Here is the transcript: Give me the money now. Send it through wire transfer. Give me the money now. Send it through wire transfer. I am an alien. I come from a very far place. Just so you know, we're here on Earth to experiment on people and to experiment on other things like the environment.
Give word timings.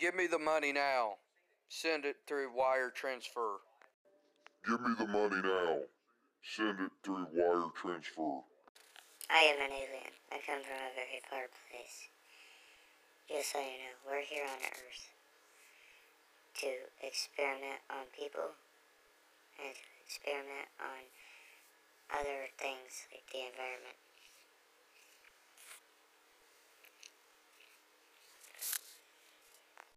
Give 0.00 0.14
me 0.16 0.26
the 0.26 0.38
money 0.38 0.72
now. 0.72 1.20
Send 1.68 2.06
it 2.06 2.24
through 2.26 2.56
wire 2.56 2.88
transfer. 2.88 3.60
Give 4.66 4.80
me 4.80 4.96
the 4.96 5.06
money 5.06 5.44
now. 5.44 5.84
Send 6.40 6.80
it 6.80 6.90
through 7.04 7.28
wire 7.36 7.68
transfer. 7.76 8.40
I 9.28 9.44
am 9.52 9.60
an 9.60 9.76
alien. 9.76 10.16
I 10.32 10.40
come 10.40 10.64
from 10.64 10.80
a 10.80 10.96
very 10.96 11.20
far 11.28 11.52
place. 11.68 12.08
Just 13.28 13.52
so 13.52 13.60
you 13.60 13.76
know, 13.76 13.94
we're 14.08 14.24
here 14.24 14.48
on 14.48 14.56
Earth 14.72 15.12
to 16.64 16.72
experiment 17.04 17.84
on 17.92 18.08
people 18.16 18.56
and 19.60 19.76
to 19.76 19.84
experiment 20.00 20.72
on 20.80 21.04
other 22.08 22.48
things 22.56 23.04
like 23.12 23.28
the 23.28 23.52
environment. 23.52 24.00